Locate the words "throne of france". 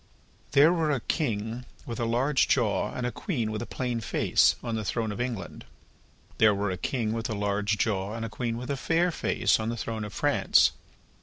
9.77-10.71